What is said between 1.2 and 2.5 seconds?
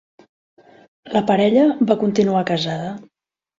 parella va continuar